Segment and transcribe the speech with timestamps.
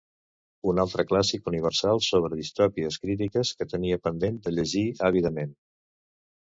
[0.71, 5.55] Un altre clàssic universal sobre distopies crítiques que tenia pendent de llegir àvidament.